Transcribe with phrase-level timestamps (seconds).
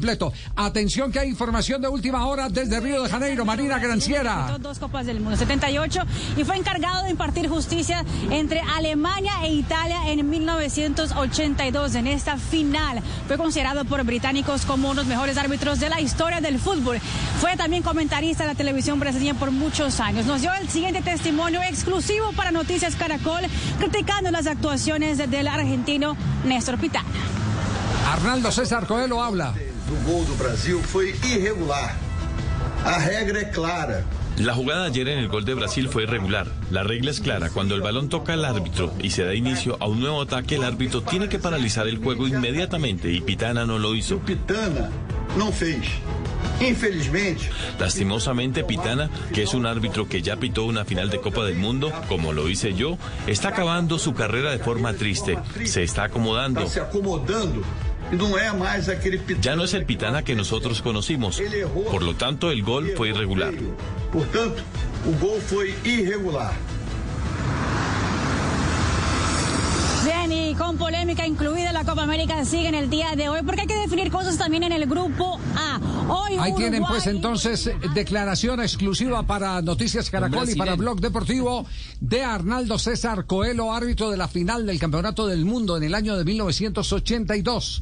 [0.00, 0.32] completo.
[0.56, 3.44] Atención que hay información de última hora desde Río de Janeiro.
[3.44, 4.56] Marina Granciera.
[4.58, 6.00] Dos Copas del Mundo, 78,
[6.38, 11.94] y fue encargado de impartir justicia entre Alemania e Italia en 1982.
[11.96, 16.00] En esta final fue considerado por británicos como uno de los mejores árbitros de la
[16.00, 16.98] historia del fútbol.
[17.38, 20.24] Fue también comentarista de la televisión brasileña por muchos años.
[20.24, 23.42] Nos dio el siguiente testimonio exclusivo para Noticias Caracol,
[23.78, 27.08] criticando las actuaciones del argentino Néstor Pitana.
[28.10, 29.52] Arnaldo César Coelho habla.
[29.90, 31.96] El gol do Brasil fue irregular.
[32.84, 34.04] La regla es clara.
[34.36, 36.46] La jugada ayer en el gol de Brasil fue irregular.
[36.70, 37.50] La regla es clara.
[37.50, 40.64] Cuando el balón toca al árbitro y se da inicio a un nuevo ataque, el
[40.64, 44.20] árbitro tiene que paralizar el juego inmediatamente y Pitana no lo hizo.
[44.20, 44.90] Pitana
[45.36, 45.84] no fez.
[46.60, 47.50] Infelizmente.
[47.80, 51.90] Lastimosamente, Pitana, que es un árbitro que ya pitó una final de Copa del Mundo,
[52.08, 52.96] como lo hice yo,
[53.26, 55.36] está acabando su carrera de forma triste.
[55.64, 56.66] Se está acomodando.
[56.68, 57.62] Se acomodando.
[59.40, 61.40] Ya no es el Pitana que nosotros conocimos.
[61.90, 63.54] Por lo tanto, el gol fue irregular.
[64.12, 64.62] Por tanto,
[65.06, 66.52] el gol fue irregular.
[70.04, 73.62] Bien, y con polémica incluida la Copa América sigue en el día de hoy, porque
[73.62, 75.78] hay que definir cosas también en el grupo A.
[76.08, 81.66] Hoy Ahí tienen pues entonces declaración exclusiva para Noticias Caracol y para Blog Deportivo
[82.00, 86.16] de Arnaldo César Coelho, árbitro de la final del Campeonato del Mundo en el año
[86.16, 87.78] de 1982.